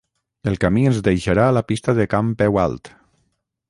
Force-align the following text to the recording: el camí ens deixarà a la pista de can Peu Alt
el 0.51 0.55
camí 0.63 0.85
ens 0.93 1.03
deixarà 1.09 1.45
a 1.51 1.55
la 1.59 1.65
pista 1.73 1.97
de 2.01 2.09
can 2.15 2.35
Peu 2.43 2.63
Alt 2.67 2.95